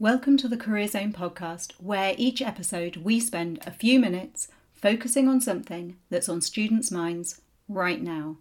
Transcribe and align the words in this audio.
Welcome 0.00 0.38
to 0.38 0.48
the 0.48 0.56
Career 0.56 0.88
Zone 0.88 1.12
podcast, 1.12 1.72
where 1.72 2.14
each 2.16 2.40
episode 2.40 2.96
we 2.96 3.20
spend 3.20 3.58
a 3.66 3.70
few 3.70 4.00
minutes 4.00 4.48
focusing 4.72 5.28
on 5.28 5.42
something 5.42 5.98
that's 6.08 6.26
on 6.26 6.40
students' 6.40 6.90
minds 6.90 7.42
right 7.68 8.00
now. 8.00 8.38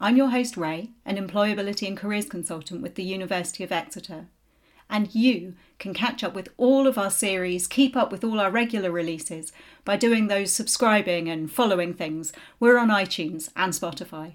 I'm 0.00 0.16
your 0.16 0.30
host, 0.30 0.56
Ray, 0.56 0.90
an 1.04 1.16
employability 1.16 1.86
and 1.86 1.96
careers 1.96 2.26
consultant 2.26 2.82
with 2.82 2.96
the 2.96 3.04
University 3.04 3.62
of 3.62 3.70
Exeter. 3.70 4.26
And 4.90 5.14
you 5.14 5.54
can 5.78 5.94
catch 5.94 6.24
up 6.24 6.34
with 6.34 6.48
all 6.56 6.88
of 6.88 6.98
our 6.98 7.12
series, 7.12 7.68
keep 7.68 7.94
up 7.94 8.10
with 8.10 8.24
all 8.24 8.40
our 8.40 8.50
regular 8.50 8.90
releases 8.90 9.52
by 9.84 9.96
doing 9.96 10.26
those 10.26 10.50
subscribing 10.50 11.28
and 11.28 11.52
following 11.52 11.94
things. 11.94 12.32
We're 12.58 12.78
on 12.78 12.88
iTunes 12.88 13.50
and 13.54 13.72
Spotify. 13.72 14.34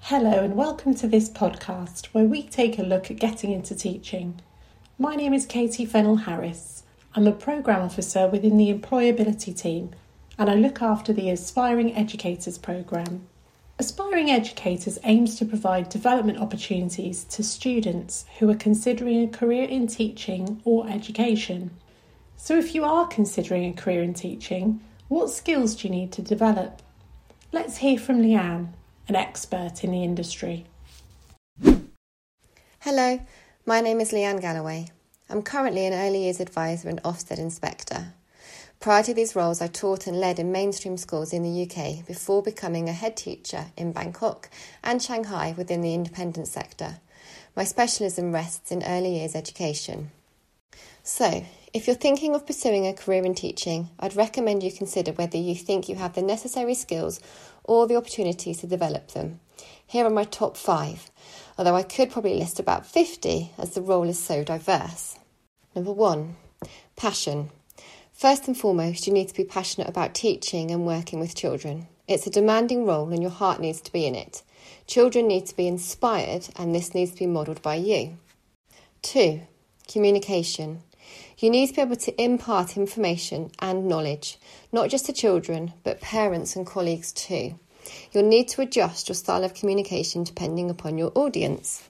Hello, 0.00 0.44
and 0.44 0.56
welcome 0.56 0.94
to 0.96 1.08
this 1.08 1.30
podcast 1.30 2.08
where 2.08 2.26
we 2.26 2.42
take 2.42 2.78
a 2.78 2.82
look 2.82 3.10
at 3.10 3.18
getting 3.18 3.52
into 3.52 3.74
teaching. 3.74 4.42
My 5.00 5.14
name 5.14 5.32
is 5.32 5.46
Katie 5.46 5.86
Fennell 5.86 6.16
Harris. 6.16 6.82
I'm 7.14 7.28
a 7.28 7.32
Programme 7.32 7.82
Officer 7.82 8.26
within 8.26 8.56
the 8.56 8.74
Employability 8.74 9.56
team 9.56 9.92
and 10.36 10.50
I 10.50 10.54
look 10.54 10.82
after 10.82 11.12
the 11.12 11.30
Aspiring 11.30 11.94
Educators 11.94 12.58
programme. 12.58 13.28
Aspiring 13.78 14.28
Educators 14.28 14.98
aims 15.04 15.36
to 15.36 15.44
provide 15.44 15.88
development 15.88 16.38
opportunities 16.38 17.22
to 17.26 17.44
students 17.44 18.24
who 18.40 18.50
are 18.50 18.56
considering 18.56 19.22
a 19.22 19.28
career 19.28 19.68
in 19.68 19.86
teaching 19.86 20.60
or 20.64 20.88
education. 20.88 21.70
So, 22.36 22.58
if 22.58 22.74
you 22.74 22.82
are 22.82 23.06
considering 23.06 23.70
a 23.70 23.80
career 23.80 24.02
in 24.02 24.14
teaching, 24.14 24.80
what 25.06 25.30
skills 25.30 25.76
do 25.76 25.86
you 25.86 25.94
need 25.94 26.10
to 26.10 26.22
develop? 26.22 26.82
Let's 27.52 27.76
hear 27.76 28.00
from 28.00 28.20
Leanne, 28.20 28.70
an 29.06 29.14
expert 29.14 29.84
in 29.84 29.92
the 29.92 30.02
industry. 30.02 30.66
Hello, 32.80 33.20
my 33.66 33.80
name 33.80 34.00
is 34.00 34.12
Leanne 34.12 34.40
Galloway. 34.40 34.88
I'm 35.28 35.42
currently 35.42 35.84
an 35.86 35.92
early 35.92 36.24
years 36.24 36.40
advisor 36.40 36.88
and 36.88 37.02
Ofsted 37.02 37.38
inspector. 37.38 38.14
Prior 38.80 39.02
to 39.02 39.12
these 39.12 39.36
roles, 39.36 39.60
I 39.60 39.66
taught 39.66 40.06
and 40.06 40.20
led 40.20 40.38
in 40.38 40.52
mainstream 40.52 40.96
schools 40.96 41.32
in 41.32 41.42
the 41.42 41.62
UK 41.62 42.06
before 42.06 42.42
becoming 42.42 42.88
a 42.88 42.92
head 42.92 43.16
teacher 43.16 43.66
in 43.76 43.92
Bangkok 43.92 44.48
and 44.82 45.02
Shanghai 45.02 45.54
within 45.56 45.80
the 45.80 45.94
independent 45.94 46.48
sector. 46.48 47.00
My 47.56 47.64
specialism 47.64 48.32
rests 48.32 48.70
in 48.70 48.82
early 48.84 49.18
years 49.18 49.34
education. 49.34 50.12
So, 51.02 51.44
if 51.74 51.86
you're 51.86 51.96
thinking 51.96 52.34
of 52.34 52.46
pursuing 52.46 52.86
a 52.86 52.94
career 52.94 53.24
in 53.24 53.34
teaching, 53.34 53.88
I'd 53.98 54.16
recommend 54.16 54.62
you 54.62 54.72
consider 54.72 55.12
whether 55.12 55.36
you 55.36 55.54
think 55.54 55.88
you 55.88 55.96
have 55.96 56.14
the 56.14 56.22
necessary 56.22 56.74
skills 56.74 57.20
or 57.64 57.86
the 57.86 57.96
opportunities 57.96 58.58
to 58.58 58.66
develop 58.66 59.08
them. 59.12 59.40
Here 59.86 60.06
are 60.06 60.10
my 60.10 60.24
top 60.24 60.56
five, 60.56 61.10
although 61.58 61.74
I 61.74 61.82
could 61.82 62.10
probably 62.10 62.36
list 62.38 62.60
about 62.60 62.86
50 62.86 63.50
as 63.58 63.70
the 63.70 63.82
role 63.82 64.08
is 64.08 64.18
so 64.18 64.44
diverse. 64.44 65.18
Number 65.74 65.92
one, 65.92 66.36
passion. 66.96 67.50
First 68.12 68.46
and 68.46 68.56
foremost, 68.56 69.06
you 69.06 69.12
need 69.12 69.28
to 69.28 69.34
be 69.34 69.44
passionate 69.44 69.88
about 69.88 70.14
teaching 70.14 70.70
and 70.70 70.86
working 70.86 71.20
with 71.20 71.34
children. 71.34 71.88
It's 72.06 72.26
a 72.26 72.30
demanding 72.30 72.86
role 72.86 73.12
and 73.12 73.20
your 73.20 73.30
heart 73.30 73.60
needs 73.60 73.80
to 73.82 73.92
be 73.92 74.06
in 74.06 74.14
it. 74.14 74.42
Children 74.86 75.28
need 75.28 75.46
to 75.46 75.56
be 75.56 75.66
inspired 75.66 76.48
and 76.56 76.74
this 76.74 76.94
needs 76.94 77.10
to 77.12 77.18
be 77.18 77.26
modelled 77.26 77.60
by 77.60 77.74
you. 77.74 78.16
Two, 79.02 79.42
communication. 79.86 80.82
You 81.38 81.50
need 81.50 81.68
to 81.68 81.74
be 81.74 81.82
able 81.82 81.96
to 81.96 82.22
impart 82.22 82.76
information 82.76 83.50
and 83.60 83.86
knowledge, 83.86 84.38
not 84.72 84.90
just 84.90 85.06
to 85.06 85.12
children, 85.12 85.74
but 85.84 86.00
parents 86.00 86.56
and 86.56 86.66
colleagues 86.66 87.12
too. 87.12 87.58
You'll 88.12 88.28
need 88.28 88.48
to 88.48 88.62
adjust 88.62 89.08
your 89.08 89.16
style 89.16 89.44
of 89.44 89.54
communication 89.54 90.24
depending 90.24 90.70
upon 90.70 90.98
your 90.98 91.12
audience. 91.14 91.88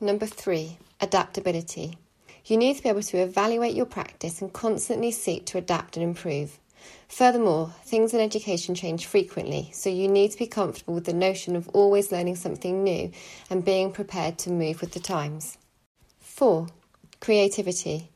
Number 0.00 0.26
three, 0.26 0.78
adaptability. 1.00 1.98
You 2.44 2.56
need 2.56 2.76
to 2.76 2.82
be 2.82 2.88
able 2.88 3.02
to 3.02 3.18
evaluate 3.18 3.74
your 3.74 3.86
practice 3.86 4.40
and 4.40 4.52
constantly 4.52 5.10
seek 5.10 5.44
to 5.46 5.58
adapt 5.58 5.96
and 5.96 6.04
improve. 6.04 6.58
Furthermore, 7.08 7.74
things 7.84 8.14
in 8.14 8.20
education 8.20 8.74
change 8.74 9.06
frequently, 9.06 9.70
so 9.72 9.90
you 9.90 10.08
need 10.08 10.30
to 10.30 10.38
be 10.38 10.46
comfortable 10.46 10.94
with 10.94 11.04
the 11.04 11.12
notion 11.12 11.56
of 11.56 11.68
always 11.70 12.12
learning 12.12 12.36
something 12.36 12.84
new 12.84 13.10
and 13.50 13.64
being 13.64 13.92
prepared 13.92 14.38
to 14.38 14.50
move 14.50 14.80
with 14.80 14.92
the 14.92 15.00
times. 15.00 15.58
4. 16.20 16.68
Creativity. 17.20 18.10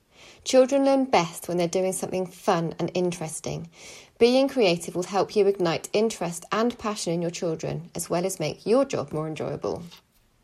Children 0.45 0.85
learn 0.85 1.05
best 1.05 1.49
when 1.49 1.57
they're 1.57 1.69
doing 1.69 1.93
something 1.93 2.27
fun 2.27 2.75
and 2.79 2.91
interesting. 2.95 3.69
Being 4.23 4.47
creative 4.47 4.95
will 4.95 5.03
help 5.03 5.35
you 5.35 5.49
ignite 5.49 5.89
interest 5.93 6.45
and 6.53 6.79
passion 6.79 7.13
in 7.13 7.23
your 7.23 7.33
children, 7.33 7.91
as 7.97 8.09
well 8.09 8.25
as 8.25 8.39
make 8.39 8.65
your 8.65 8.85
job 8.85 9.13
more 9.13 9.27
enjoyable. 9.27 9.83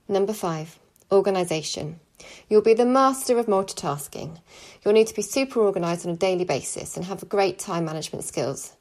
Number 0.09 0.33
five, 0.33 0.81
organisation. 1.13 2.01
You'll 2.49 2.61
be 2.61 2.75
the 2.75 2.85
master 2.85 3.39
of 3.39 3.47
multitasking. 3.47 4.41
You'll 4.83 4.95
need 4.95 5.07
to 5.07 5.15
be 5.15 5.23
super 5.23 5.61
organised 5.61 6.05
on 6.05 6.13
a 6.15 6.17
daily 6.17 6.45
basis 6.45 6.97
and 6.97 7.07
have 7.07 7.29
great 7.29 7.61
time 7.61 7.85
management 7.85 8.25
skills. 8.25 8.73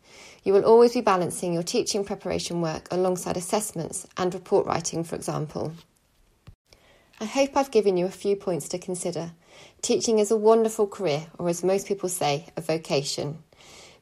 You 0.44 0.54
will 0.54 0.66
always 0.66 0.96
be 0.96 1.02
balancing 1.02 1.54
your 1.54 1.62
teaching 1.62 2.04
preparation 2.04 2.62
work 2.62 2.88
alongside 2.90 3.38
assessments 3.38 4.08
and 4.18 4.34
report 4.34 4.66
writing, 4.66 5.04
for 5.04 5.16
example. 5.16 5.74
I 7.22 7.26
hope 7.26 7.56
I've 7.56 7.70
given 7.70 7.98
you 7.98 8.08
a 8.08 8.22
few 8.24 8.36
points 8.36 8.68
to 8.70 8.80
consider. 8.80 9.34
Teaching 9.84 10.18
is 10.18 10.32
a 10.32 10.36
wonderful 10.36 10.88
career, 10.88 11.28
or 11.38 11.50
as 11.50 11.64
most 11.64 11.88
people 11.88 12.10
say, 12.10 12.48
a 12.58 12.62
vocation. 12.62 13.44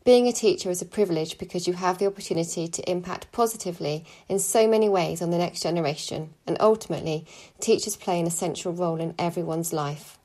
Being 0.06 0.28
a 0.28 0.34
teacher 0.34 0.70
is 0.70 0.84
a 0.84 0.86
privilege 0.86 1.40
because 1.40 1.66
you 1.66 1.74
have 1.74 1.98
the 1.98 2.06
opportunity 2.06 2.68
to 2.68 2.90
impact 2.92 3.32
positively 3.32 4.06
in 4.30 4.38
so 4.38 4.68
many 4.68 4.88
ways 4.88 5.20
on 5.20 5.32
the 5.32 5.38
next 5.40 5.64
generation, 5.64 6.36
and 6.46 6.58
ultimately, 6.60 7.26
teachers 7.60 7.96
play 7.96 8.20
an 8.20 8.28
essential 8.28 8.72
role 8.72 9.02
in 9.02 9.16
everyone's 9.18 9.74
life. 9.74 10.20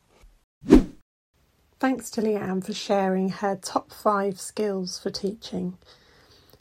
Thanks 1.78 2.10
to 2.10 2.20
Leanne 2.20 2.62
for 2.62 2.74
sharing 2.74 3.30
her 3.30 3.56
top 3.56 3.90
five 3.90 4.38
skills 4.38 4.98
for 4.98 5.08
teaching. 5.08 5.78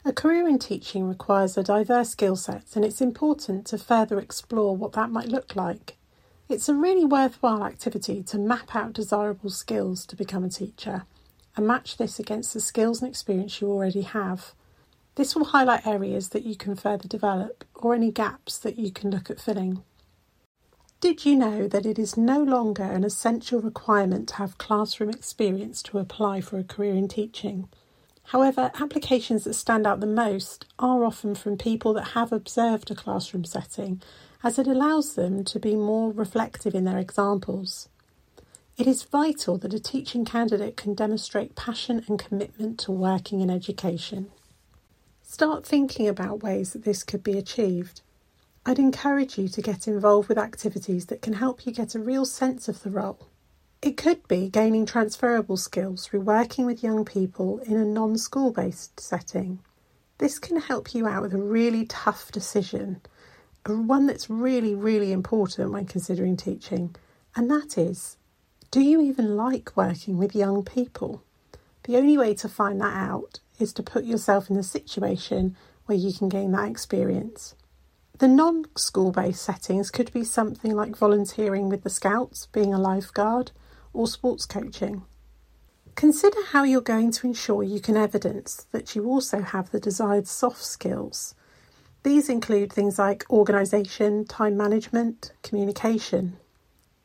A 0.02 0.14
career 0.14 0.48
in 0.48 0.58
teaching 0.58 1.06
requires 1.06 1.58
a 1.58 1.62
diverse 1.62 2.08
skill 2.08 2.36
set, 2.36 2.74
and 2.74 2.86
it's 2.86 3.02
important 3.02 3.66
to 3.66 3.76
further 3.76 4.18
explore 4.18 4.74
what 4.74 4.92
that 4.92 5.10
might 5.10 5.28
look 5.28 5.54
like. 5.54 5.98
It's 6.48 6.70
a 6.70 6.74
really 6.74 7.04
worthwhile 7.04 7.64
activity 7.64 8.22
to 8.22 8.38
map 8.38 8.74
out 8.74 8.94
desirable 8.94 9.50
skills 9.50 10.06
to 10.06 10.16
become 10.16 10.42
a 10.42 10.48
teacher 10.48 11.04
and 11.56 11.66
match 11.66 11.96
this 11.96 12.18
against 12.18 12.54
the 12.54 12.60
skills 12.60 13.00
and 13.00 13.08
experience 13.08 13.60
you 13.60 13.68
already 13.68 14.02
have. 14.02 14.54
This 15.16 15.34
will 15.34 15.46
highlight 15.46 15.86
areas 15.86 16.30
that 16.30 16.44
you 16.44 16.56
can 16.56 16.76
further 16.76 17.08
develop 17.08 17.64
or 17.74 17.94
any 17.94 18.10
gaps 18.10 18.58
that 18.58 18.78
you 18.78 18.90
can 18.90 19.10
look 19.10 19.30
at 19.30 19.40
filling. 19.40 19.82
Did 21.00 21.24
you 21.24 21.34
know 21.34 21.66
that 21.66 21.86
it 21.86 21.98
is 21.98 22.16
no 22.16 22.42
longer 22.42 22.82
an 22.82 23.04
essential 23.04 23.60
requirement 23.60 24.28
to 24.28 24.34
have 24.36 24.58
classroom 24.58 25.08
experience 25.08 25.82
to 25.84 25.98
apply 25.98 26.42
for 26.42 26.58
a 26.58 26.64
career 26.64 26.94
in 26.94 27.08
teaching? 27.08 27.68
However, 28.24 28.70
applications 28.78 29.44
that 29.44 29.54
stand 29.54 29.86
out 29.86 30.00
the 30.00 30.06
most 30.06 30.66
are 30.78 31.04
often 31.04 31.34
from 31.34 31.56
people 31.56 31.94
that 31.94 32.08
have 32.08 32.32
observed 32.32 32.90
a 32.90 32.94
classroom 32.94 33.44
setting, 33.44 34.02
as 34.44 34.58
it 34.58 34.66
allows 34.66 35.14
them 35.14 35.42
to 35.44 35.58
be 35.58 35.74
more 35.74 36.12
reflective 36.12 36.74
in 36.74 36.84
their 36.84 36.98
examples. 36.98 37.88
It 38.80 38.86
is 38.86 39.02
vital 39.02 39.58
that 39.58 39.74
a 39.74 39.78
teaching 39.78 40.24
candidate 40.24 40.74
can 40.78 40.94
demonstrate 40.94 41.54
passion 41.54 42.02
and 42.08 42.18
commitment 42.18 42.80
to 42.80 42.92
working 42.92 43.42
in 43.42 43.50
education. 43.50 44.30
Start 45.22 45.66
thinking 45.66 46.08
about 46.08 46.42
ways 46.42 46.72
that 46.72 46.84
this 46.84 47.02
could 47.02 47.22
be 47.22 47.36
achieved. 47.36 48.00
I'd 48.64 48.78
encourage 48.78 49.36
you 49.36 49.48
to 49.48 49.60
get 49.60 49.86
involved 49.86 50.30
with 50.30 50.38
activities 50.38 51.04
that 51.06 51.20
can 51.20 51.34
help 51.34 51.66
you 51.66 51.72
get 51.72 51.94
a 51.94 51.98
real 51.98 52.24
sense 52.24 52.68
of 52.68 52.82
the 52.82 52.88
role. 52.88 53.28
It 53.82 53.98
could 53.98 54.26
be 54.28 54.48
gaining 54.48 54.86
transferable 54.86 55.58
skills 55.58 56.06
through 56.06 56.22
working 56.22 56.64
with 56.64 56.82
young 56.82 57.04
people 57.04 57.58
in 57.58 57.76
a 57.76 57.84
non 57.84 58.16
school 58.16 58.50
based 58.50 58.98
setting. 58.98 59.58
This 60.16 60.38
can 60.38 60.58
help 60.58 60.94
you 60.94 61.06
out 61.06 61.20
with 61.20 61.34
a 61.34 61.42
really 61.42 61.84
tough 61.84 62.32
decision, 62.32 63.02
one 63.66 64.06
that's 64.06 64.30
really, 64.30 64.74
really 64.74 65.12
important 65.12 65.70
when 65.70 65.84
considering 65.84 66.38
teaching, 66.38 66.96
and 67.36 67.50
that 67.50 67.76
is 67.76 68.16
do 68.70 68.80
you 68.80 69.00
even 69.00 69.36
like 69.36 69.76
working 69.76 70.16
with 70.16 70.34
young 70.34 70.64
people? 70.64 71.24
The 71.84 71.96
only 71.96 72.16
way 72.16 72.34
to 72.34 72.48
find 72.48 72.80
that 72.80 72.96
out 72.96 73.40
is 73.58 73.72
to 73.72 73.82
put 73.82 74.04
yourself 74.04 74.48
in 74.48 74.56
a 74.56 74.62
situation 74.62 75.56
where 75.86 75.98
you 75.98 76.12
can 76.12 76.28
gain 76.28 76.52
that 76.52 76.70
experience. 76.70 77.56
The 78.18 78.28
non 78.28 78.66
school 78.76 79.10
based 79.10 79.42
settings 79.42 79.90
could 79.90 80.12
be 80.12 80.22
something 80.22 80.72
like 80.76 80.96
volunteering 80.96 81.68
with 81.68 81.82
the 81.82 81.90
Scouts, 81.90 82.46
being 82.46 82.72
a 82.72 82.78
lifeguard, 82.78 83.50
or 83.92 84.06
sports 84.06 84.46
coaching. 84.46 85.02
Consider 85.96 86.38
how 86.52 86.62
you're 86.62 86.80
going 86.80 87.10
to 87.10 87.26
ensure 87.26 87.64
you 87.64 87.80
can 87.80 87.96
evidence 87.96 88.66
that 88.70 88.94
you 88.94 89.06
also 89.06 89.40
have 89.40 89.70
the 89.70 89.80
desired 89.80 90.28
soft 90.28 90.62
skills. 90.62 91.34
These 92.04 92.28
include 92.28 92.72
things 92.72 93.00
like 93.00 93.24
organisation, 93.30 94.26
time 94.26 94.56
management, 94.56 95.32
communication, 95.42 96.36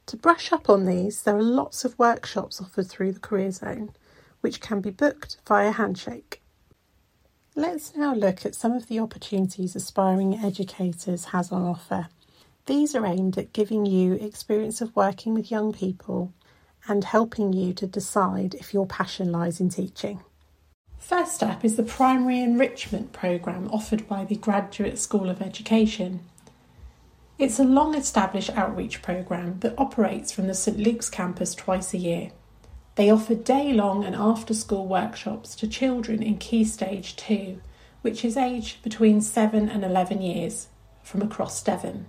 to 0.08 0.18
brush 0.18 0.52
up 0.52 0.70
on 0.70 0.86
these, 0.86 1.24
there 1.24 1.36
are 1.36 1.44
lots 1.44 1.84
of 1.84 1.98
workshops 1.98 2.62
offered 2.62 2.88
through 2.88 3.14
the 3.14 3.20
Career 3.20 3.52
Zone, 3.52 3.92
which 4.42 4.62
can 4.62 4.82
be 4.82 4.92
booked 4.92 5.38
via 5.48 5.72
Handshake. 5.72 6.42
Let's 7.56 7.96
now 7.96 8.14
look 8.14 8.46
at 8.46 8.54
some 8.54 8.74
of 8.74 8.88
the 8.88 9.00
opportunities 9.00 9.76
Aspiring 9.76 10.36
Educators 10.36 11.26
has 11.26 11.52
on 11.52 11.64
offer. 11.64 12.10
These 12.66 12.96
are 12.96 13.06
aimed 13.06 13.38
at 13.38 13.54
giving 13.54 13.86
you 13.86 14.14
experience 14.14 14.82
of 14.82 14.96
working 14.96 15.34
with 15.34 15.52
young 15.52 15.72
people 15.72 16.34
and 16.88 17.04
helping 17.04 17.54
you 17.54 17.74
to 17.74 17.88
decide 17.88 18.56
if 18.56 18.74
your 18.74 18.86
passion 18.86 19.32
lies 19.32 19.60
in 19.60 19.70
teaching. 19.70 20.22
First 21.00 21.44
up 21.44 21.64
is 21.64 21.76
the 21.76 21.84
Primary 21.84 22.42
Enrichment 22.42 23.14
Programme 23.14 23.70
offered 23.72 24.08
by 24.08 24.26
the 24.26 24.36
Graduate 24.36 25.00
School 25.00 25.30
of 25.30 25.42
Education. 25.42 26.22
It's 27.38 27.60
a 27.60 27.66
long 27.66 27.96
established 27.96 28.52
outreach 28.52 29.02
programme 29.02 29.60
that 29.60 29.78
operates 29.78 30.32
from 30.32 30.48
the 30.48 30.54
St 30.54 30.78
Luke's 30.78 31.10
campus 31.10 31.54
twice 31.54 31.94
a 31.94 31.98
year. 31.98 32.32
They 32.96 33.10
offer 33.10 33.36
day 33.36 33.74
long 33.74 34.06
and 34.06 34.16
after 34.16 34.54
school 34.54 34.88
workshops 34.88 35.54
to 35.58 35.68
children 35.68 36.24
in 36.24 36.38
Key 36.38 36.64
Stage 36.64 37.18
2, 37.18 37.60
which 38.04 38.24
is 38.24 38.38
aged 38.38 38.82
between 38.84 39.20
7 39.20 39.68
and 39.68 39.84
11 39.84 40.22
years, 40.22 40.68
from 41.04 41.22
across 41.22 41.62
Devon. 41.62 42.06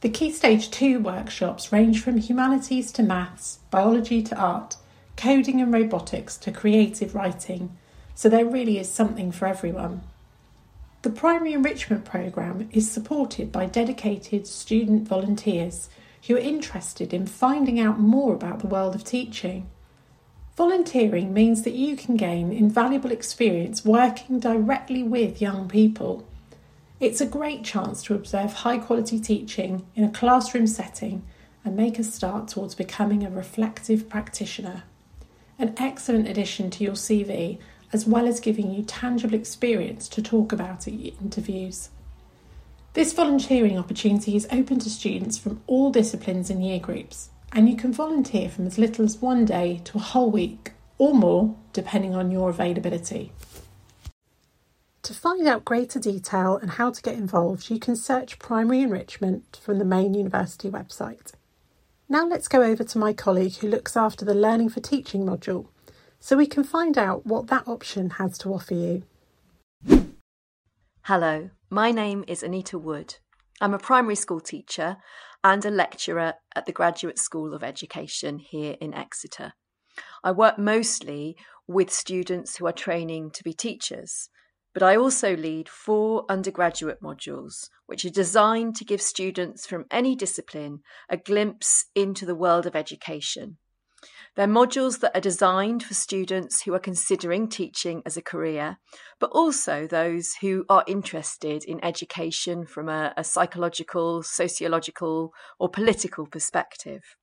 The 0.00 0.08
Key 0.08 0.32
Stage 0.32 0.70
2 0.70 1.00
workshops 1.00 1.70
range 1.70 2.02
from 2.02 2.16
humanities 2.16 2.90
to 2.92 3.02
maths, 3.02 3.58
biology 3.70 4.22
to 4.22 4.36
art, 4.36 4.76
coding 5.16 5.60
and 5.60 5.74
robotics 5.74 6.38
to 6.38 6.52
creative 6.52 7.14
writing 7.14 7.76
so 8.18 8.28
there 8.28 8.44
really 8.44 8.78
is 8.80 8.90
something 8.90 9.30
for 9.30 9.46
everyone. 9.46 10.00
The 11.02 11.10
primary 11.10 11.52
enrichment 11.52 12.04
programme 12.04 12.68
is 12.72 12.90
supported 12.90 13.52
by 13.52 13.66
dedicated 13.66 14.48
student 14.48 15.06
volunteers 15.06 15.88
who 16.26 16.34
are 16.34 16.40
interested 16.40 17.14
in 17.14 17.26
finding 17.26 17.78
out 17.78 18.00
more 18.00 18.34
about 18.34 18.58
the 18.58 18.66
world 18.66 18.96
of 18.96 19.04
teaching. 19.04 19.70
Volunteering 20.56 21.32
means 21.32 21.62
that 21.62 21.74
you 21.74 21.96
can 21.96 22.16
gain 22.16 22.52
invaluable 22.52 23.12
experience 23.12 23.84
working 23.84 24.40
directly 24.40 25.04
with 25.04 25.40
young 25.40 25.68
people. 25.68 26.26
It's 26.98 27.20
a 27.20 27.26
great 27.26 27.62
chance 27.62 28.02
to 28.04 28.14
observe 28.14 28.52
high 28.52 28.78
quality 28.78 29.20
teaching 29.20 29.86
in 29.94 30.02
a 30.02 30.10
classroom 30.10 30.66
setting 30.66 31.22
and 31.64 31.76
make 31.76 32.00
a 32.00 32.04
start 32.04 32.48
towards 32.48 32.74
becoming 32.74 33.24
a 33.24 33.30
reflective 33.30 34.08
practitioner. 34.08 34.82
An 35.60 35.74
excellent 35.76 36.26
addition 36.26 36.70
to 36.70 36.82
your 36.82 36.94
CV 36.94 37.58
as 37.92 38.06
well 38.06 38.26
as 38.26 38.40
giving 38.40 38.72
you 38.72 38.82
tangible 38.82 39.34
experience 39.34 40.08
to 40.08 40.22
talk 40.22 40.52
about 40.52 40.86
at 40.86 40.94
your 40.94 41.14
interviews. 41.20 41.90
This 42.94 43.12
volunteering 43.12 43.78
opportunity 43.78 44.36
is 44.36 44.48
open 44.50 44.78
to 44.80 44.90
students 44.90 45.38
from 45.38 45.62
all 45.66 45.90
disciplines 45.90 46.50
and 46.50 46.64
year 46.64 46.80
groups, 46.80 47.30
and 47.52 47.68
you 47.68 47.76
can 47.76 47.92
volunteer 47.92 48.48
from 48.48 48.66
as 48.66 48.78
little 48.78 49.04
as 49.04 49.18
one 49.18 49.44
day 49.44 49.80
to 49.84 49.98
a 49.98 50.00
whole 50.00 50.30
week 50.30 50.72
or 50.98 51.14
more, 51.14 51.54
depending 51.72 52.14
on 52.14 52.30
your 52.30 52.50
availability. 52.50 53.32
To 55.02 55.14
find 55.14 55.46
out 55.46 55.64
greater 55.64 55.98
detail 55.98 56.56
and 56.56 56.72
how 56.72 56.90
to 56.90 57.00
get 57.00 57.14
involved, 57.14 57.70
you 57.70 57.78
can 57.78 57.96
search 57.96 58.38
primary 58.38 58.80
enrichment 58.80 59.58
from 59.62 59.78
the 59.78 59.84
main 59.84 60.12
university 60.12 60.68
website. 60.68 61.32
Now 62.08 62.26
let's 62.26 62.48
go 62.48 62.62
over 62.62 62.84
to 62.84 62.98
my 62.98 63.12
colleague 63.12 63.56
who 63.56 63.68
looks 63.68 63.96
after 63.96 64.24
the 64.24 64.34
Learning 64.34 64.68
for 64.68 64.80
Teaching 64.80 65.24
module 65.24 65.68
so 66.20 66.36
we 66.36 66.46
can 66.46 66.64
find 66.64 66.98
out 66.98 67.26
what 67.26 67.46
that 67.48 67.66
option 67.66 68.10
has 68.10 68.36
to 68.38 68.52
offer 68.52 68.74
you. 68.74 69.02
Hello, 71.02 71.50
my 71.70 71.90
name 71.90 72.24
is 72.26 72.42
Anita 72.42 72.78
Wood. 72.78 73.16
I'm 73.60 73.74
a 73.74 73.78
primary 73.78 74.14
school 74.14 74.40
teacher 74.40 74.98
and 75.42 75.64
a 75.64 75.70
lecturer 75.70 76.34
at 76.54 76.66
the 76.66 76.72
Graduate 76.72 77.18
School 77.18 77.54
of 77.54 77.62
Education 77.62 78.38
here 78.38 78.76
in 78.80 78.92
Exeter. 78.92 79.54
I 80.22 80.32
work 80.32 80.58
mostly 80.58 81.36
with 81.66 81.90
students 81.90 82.56
who 82.56 82.66
are 82.66 82.72
training 82.72 83.30
to 83.32 83.44
be 83.44 83.52
teachers, 83.52 84.28
but 84.74 84.82
I 84.82 84.96
also 84.96 85.36
lead 85.36 85.68
four 85.68 86.24
undergraduate 86.28 87.00
modules, 87.02 87.68
which 87.86 88.04
are 88.04 88.10
designed 88.10 88.76
to 88.76 88.84
give 88.84 89.00
students 89.00 89.66
from 89.66 89.86
any 89.90 90.14
discipline 90.14 90.80
a 91.08 91.16
glimpse 91.16 91.86
into 91.94 92.26
the 92.26 92.34
world 92.34 92.66
of 92.66 92.76
education 92.76 93.58
they're 94.38 94.46
modules 94.46 95.00
that 95.00 95.16
are 95.16 95.20
designed 95.20 95.82
for 95.82 95.94
students 95.94 96.62
who 96.62 96.72
are 96.72 96.78
considering 96.78 97.48
teaching 97.48 98.02
as 98.06 98.16
a 98.16 98.22
career, 98.22 98.78
but 99.18 99.30
also 99.30 99.84
those 99.84 100.34
who 100.40 100.64
are 100.68 100.84
interested 100.86 101.64
in 101.64 101.84
education 101.84 102.64
from 102.64 102.88
a, 102.88 103.12
a 103.16 103.24
psychological, 103.24 104.22
sociological, 104.22 105.32
or 105.58 105.68
political 105.68 106.24
perspective. 106.24 107.16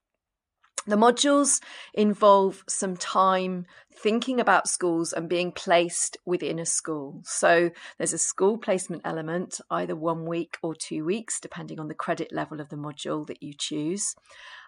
The 0.88 0.98
modules 0.98 1.62
involve 1.94 2.66
some 2.68 2.98
time 2.98 3.66
thinking 3.98 4.42
about 4.42 4.68
schools 4.68 5.14
and 5.14 5.30
being 5.30 5.54
placed 5.54 6.18
within 6.26 6.60
a 6.60 6.66
school. 6.66 7.22
So 7.24 7.72
there's 7.98 8.14
a 8.14 8.18
school 8.18 8.58
placement 8.58 9.04
element, 9.06 9.62
either 9.72 9.96
one 9.96 10.26
week 10.26 10.58
or 10.62 10.76
two 10.76 11.06
weeks, 11.06 11.40
depending 11.40 11.80
on 11.80 11.88
the 11.88 11.96
credit 11.96 12.34
level 12.34 12.60
of 12.60 12.68
the 12.68 12.76
module 12.76 13.26
that 13.28 13.42
you 13.42 13.54
choose. 13.58 14.16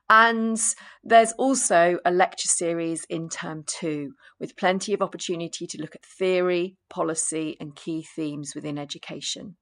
And 0.09 0.57
there's 1.03 1.33
also 1.33 1.99
a 2.05 2.11
lecture 2.11 2.47
series 2.47 3.05
in 3.09 3.27
term 3.27 3.63
two 3.67 4.13
with 4.39 4.55
plenty 4.55 4.93
of 4.93 5.01
opportunity 5.01 5.67
to 5.67 5.81
look 5.81 5.95
at 5.95 6.05
theory, 6.05 6.77
policy, 6.89 7.57
and 7.59 7.75
key 7.75 8.05
themes 8.15 8.53
within 8.55 8.77
education. 8.77 9.57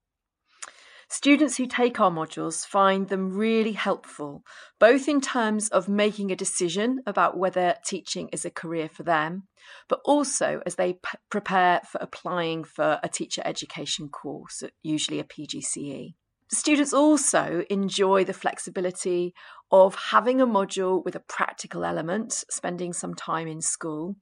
Students 1.07 1.57
who 1.57 1.67
take 1.67 1.99
our 1.99 2.09
modules 2.09 2.65
find 2.65 3.09
them 3.09 3.31
really 3.31 3.73
helpful, 3.73 4.43
both 4.79 5.07
in 5.07 5.21
terms 5.21 5.69
of 5.69 5.87
making 5.87 6.31
a 6.31 6.35
decision 6.35 7.01
about 7.05 7.37
whether 7.37 7.75
teaching 7.85 8.27
is 8.29 8.43
a 8.43 8.49
career 8.49 8.89
for 8.89 9.03
them, 9.03 9.43
but 9.87 10.01
also 10.03 10.61
as 10.65 10.75
they 10.75 10.93
p- 10.93 11.17
prepare 11.29 11.81
for 11.89 11.99
applying 11.99 12.63
for 12.63 12.99
a 13.03 13.09
teacher 13.09 13.43
education 13.45 14.09
course, 14.09 14.63
usually 14.81 15.19
a 15.19 15.23
PGCE. 15.23 16.15
Students 16.51 16.93
also 16.93 17.63
enjoy 17.69 18.23
the 18.23 18.33
flexibility 18.33 19.33
of 19.71 19.95
having 19.95 20.39
a 20.39 20.47
module 20.47 21.03
with 21.03 21.15
a 21.15 21.19
practical 21.21 21.83
element, 21.83 22.43
spending 22.49 22.93
some 22.93 23.15
time 23.15 23.47
in 23.47 23.61
school. 23.61 24.15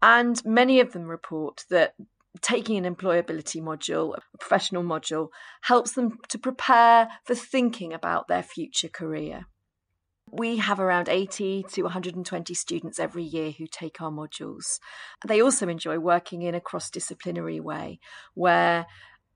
And 0.00 0.40
many 0.44 0.78
of 0.80 0.92
them 0.92 1.04
report 1.04 1.64
that 1.70 1.94
taking 2.40 2.84
an 2.84 2.94
employability 2.94 3.60
module, 3.60 4.16
a 4.16 4.38
professional 4.38 4.84
module, 4.84 5.28
helps 5.62 5.92
them 5.92 6.18
to 6.28 6.38
prepare 6.38 7.08
for 7.24 7.34
thinking 7.34 7.92
about 7.92 8.28
their 8.28 8.42
future 8.42 8.88
career. 8.88 9.46
We 10.30 10.58
have 10.58 10.78
around 10.78 11.08
80 11.08 11.64
to 11.70 11.82
120 11.82 12.54
students 12.54 13.00
every 13.00 13.22
year 13.22 13.50
who 13.50 13.66
take 13.66 14.00
our 14.00 14.10
modules. 14.10 14.78
They 15.26 15.40
also 15.40 15.68
enjoy 15.68 15.98
working 15.98 16.42
in 16.42 16.54
a 16.54 16.60
cross 16.60 16.90
disciplinary 16.90 17.60
way 17.60 17.98
where 18.34 18.86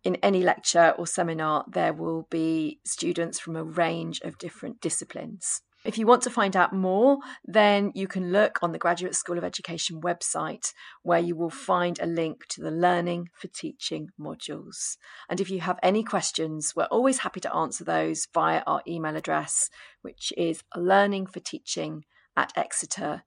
in 0.04 0.16
any 0.16 0.42
lecture 0.42 0.94
or 0.98 1.06
seminar, 1.06 1.64
there 1.68 1.92
will 1.92 2.26
be 2.30 2.80
students 2.84 3.38
from 3.38 3.56
a 3.56 3.64
range 3.64 4.20
of 4.22 4.38
different 4.38 4.80
disciplines. 4.80 5.62
If 5.84 5.98
you 5.98 6.06
want 6.06 6.22
to 6.22 6.30
find 6.30 6.56
out 6.56 6.72
more, 6.72 7.18
then 7.44 7.90
you 7.94 8.06
can 8.06 8.30
look 8.30 8.62
on 8.62 8.70
the 8.70 8.78
Graduate 8.78 9.16
School 9.16 9.36
of 9.36 9.42
Education 9.42 10.00
website 10.00 10.72
where 11.02 11.18
you 11.18 11.34
will 11.34 11.50
find 11.50 11.98
a 11.98 12.06
link 12.06 12.46
to 12.50 12.60
the 12.60 12.70
Learning 12.70 13.30
for 13.34 13.48
Teaching 13.48 14.10
modules. 14.18 14.96
And 15.28 15.40
if 15.40 15.50
you 15.50 15.60
have 15.60 15.80
any 15.82 16.04
questions, 16.04 16.74
we're 16.76 16.84
always 16.84 17.18
happy 17.18 17.40
to 17.40 17.54
answer 17.54 17.82
those 17.82 18.28
via 18.32 18.62
our 18.64 18.82
email 18.86 19.16
address, 19.16 19.70
which 20.02 20.32
is 20.36 20.62
learningforteaching 20.76 22.02
at 22.36 22.52
exeter.ac.uk. 22.56 23.22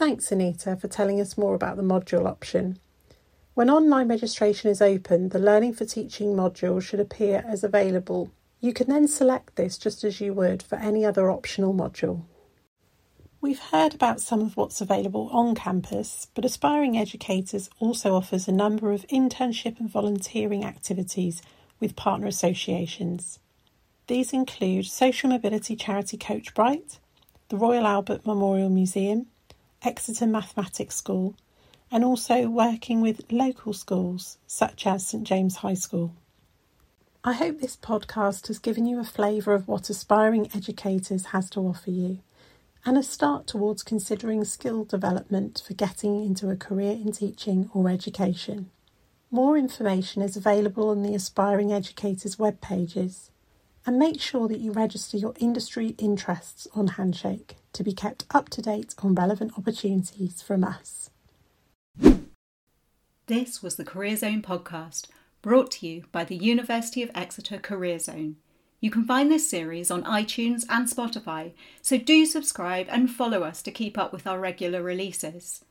Thanks, 0.00 0.32
Anita, 0.32 0.76
for 0.76 0.88
telling 0.88 1.20
us 1.20 1.36
more 1.36 1.54
about 1.54 1.76
the 1.76 1.82
module 1.82 2.26
option. 2.26 2.78
When 3.52 3.68
online 3.68 4.08
registration 4.08 4.70
is 4.70 4.80
open, 4.80 5.28
the 5.28 5.38
Learning 5.38 5.74
for 5.74 5.84
Teaching 5.84 6.28
module 6.28 6.80
should 6.80 7.00
appear 7.00 7.44
as 7.46 7.62
available. 7.62 8.30
You 8.60 8.72
can 8.72 8.88
then 8.88 9.06
select 9.06 9.56
this 9.56 9.76
just 9.76 10.02
as 10.02 10.18
you 10.18 10.32
would 10.32 10.62
for 10.62 10.76
any 10.76 11.04
other 11.04 11.30
optional 11.30 11.74
module. 11.74 12.22
We've 13.42 13.58
heard 13.58 13.92
about 13.92 14.22
some 14.22 14.40
of 14.40 14.56
what's 14.56 14.80
available 14.80 15.28
on 15.34 15.54
campus, 15.54 16.28
but 16.34 16.46
Aspiring 16.46 16.96
Educators 16.96 17.68
also 17.78 18.14
offers 18.14 18.48
a 18.48 18.52
number 18.52 18.92
of 18.92 19.06
internship 19.08 19.78
and 19.78 19.90
volunteering 19.90 20.64
activities 20.64 21.42
with 21.78 21.94
partner 21.94 22.26
associations. 22.26 23.38
These 24.06 24.32
include 24.32 24.86
social 24.86 25.28
mobility 25.28 25.76
charity 25.76 26.16
Coach 26.16 26.54
Bright, 26.54 27.00
the 27.50 27.58
Royal 27.58 27.86
Albert 27.86 28.24
Memorial 28.24 28.70
Museum, 28.70 29.26
Exeter 29.82 30.26
Mathematics 30.26 30.96
School, 30.96 31.34
and 31.90 32.04
also 32.04 32.48
working 32.48 33.00
with 33.00 33.32
local 33.32 33.72
schools 33.72 34.38
such 34.46 34.86
as 34.86 35.06
St 35.06 35.24
James 35.24 35.56
High 35.56 35.74
School. 35.74 36.14
I 37.24 37.32
hope 37.32 37.60
this 37.60 37.76
podcast 37.76 38.46
has 38.48 38.58
given 38.58 38.86
you 38.86 38.98
a 38.98 39.04
flavour 39.04 39.54
of 39.54 39.68
what 39.68 39.90
Aspiring 39.90 40.50
Educators 40.54 41.26
has 41.26 41.50
to 41.50 41.60
offer 41.60 41.90
you 41.90 42.20
and 42.84 42.96
a 42.96 43.02
start 43.02 43.46
towards 43.46 43.82
considering 43.82 44.44
skill 44.44 44.84
development 44.84 45.62
for 45.66 45.74
getting 45.74 46.24
into 46.24 46.48
a 46.48 46.56
career 46.56 46.92
in 46.92 47.12
teaching 47.12 47.68
or 47.74 47.90
education. 47.90 48.70
More 49.30 49.56
information 49.56 50.22
is 50.22 50.36
available 50.36 50.88
on 50.88 51.02
the 51.02 51.14
Aspiring 51.14 51.72
Educators 51.72 52.38
web 52.38 52.60
pages 52.60 53.30
and 53.86 53.98
make 53.98 54.20
sure 54.20 54.48
that 54.48 54.60
you 54.60 54.72
register 54.72 55.16
your 55.16 55.34
industry 55.38 55.94
interests 55.98 56.68
on 56.74 56.88
Handshake 56.88 57.56
to 57.72 57.82
be 57.82 57.92
kept 57.92 58.24
up 58.30 58.48
to 58.50 58.62
date 58.62 58.94
on 59.02 59.14
relevant 59.14 59.52
opportunities 59.56 60.42
from 60.42 60.64
us. 60.64 61.10
This 63.26 63.62
was 63.62 63.76
the 63.76 63.84
Career 63.84 64.16
Zone 64.16 64.42
podcast, 64.42 65.06
brought 65.40 65.70
to 65.72 65.86
you 65.86 66.04
by 66.12 66.24
the 66.24 66.36
University 66.36 67.02
of 67.02 67.10
Exeter 67.14 67.58
Career 67.58 67.98
Zone. 67.98 68.36
You 68.80 68.90
can 68.90 69.04
find 69.04 69.30
this 69.30 69.48
series 69.48 69.90
on 69.90 70.02
iTunes 70.04 70.64
and 70.68 70.88
Spotify, 70.88 71.52
so 71.80 71.96
do 71.96 72.26
subscribe 72.26 72.86
and 72.90 73.10
follow 73.10 73.42
us 73.42 73.62
to 73.62 73.70
keep 73.70 73.96
up 73.96 74.12
with 74.12 74.26
our 74.26 74.40
regular 74.40 74.82
releases. 74.82 75.64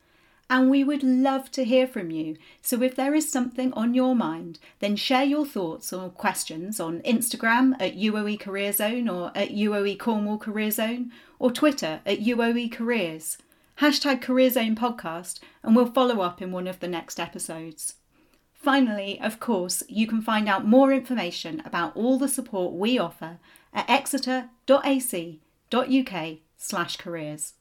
And 0.50 0.68
we 0.68 0.82
would 0.82 1.04
love 1.04 1.52
to 1.52 1.64
hear 1.64 1.86
from 1.86 2.10
you, 2.10 2.36
so 2.60 2.82
if 2.82 2.96
there 2.96 3.14
is 3.14 3.30
something 3.30 3.72
on 3.74 3.94
your 3.94 4.16
mind, 4.16 4.58
then 4.80 4.96
share 4.96 5.22
your 5.22 5.46
thoughts 5.46 5.92
or 5.92 6.10
questions 6.10 6.80
on 6.80 7.02
Instagram 7.02 7.74
at 7.80 7.96
UOE 7.96 8.40
Career 8.40 8.72
Zone 8.72 9.08
or 9.08 9.30
at 9.36 9.50
UOE 9.50 9.96
Cornwall 9.96 10.38
Career 10.38 10.72
Zone 10.72 11.12
or 11.38 11.52
Twitter 11.52 12.00
at 12.04 12.18
UOE 12.18 12.72
Careers. 12.72 13.38
Hashtag 13.78 14.20
Career 14.20 14.50
Zone 14.50 14.74
Podcast, 14.74 15.38
and 15.62 15.76
we'll 15.76 15.86
follow 15.86 16.20
up 16.20 16.42
in 16.42 16.50
one 16.50 16.66
of 16.66 16.80
the 16.80 16.88
next 16.88 17.20
episodes. 17.20 17.94
Finally, 18.52 19.20
of 19.20 19.38
course, 19.38 19.84
you 19.88 20.08
can 20.08 20.20
find 20.20 20.48
out 20.48 20.66
more 20.66 20.92
information 20.92 21.62
about 21.64 21.96
all 21.96 22.18
the 22.18 22.28
support 22.28 22.74
we 22.74 22.98
offer 22.98 23.38
at 23.72 23.88
exeter.ac.uk 23.88 24.48
slash 26.58 26.96
careers. 26.96 27.54